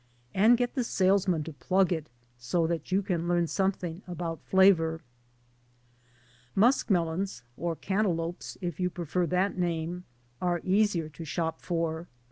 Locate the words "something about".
3.45-4.41